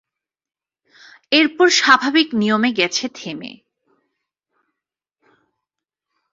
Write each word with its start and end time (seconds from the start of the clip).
এরপর 1.31 1.67
স্বাভাবিক 1.69 2.27
নিয়মে 2.33 2.69
গেছে 2.71 3.05
থেমে। 3.15 3.51